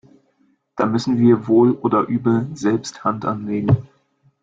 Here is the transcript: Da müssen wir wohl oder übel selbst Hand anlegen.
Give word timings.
Da 0.75 0.87
müssen 0.87 1.19
wir 1.19 1.47
wohl 1.47 1.73
oder 1.73 2.07
übel 2.07 2.47
selbst 2.55 3.03
Hand 3.03 3.23
anlegen. 3.23 3.87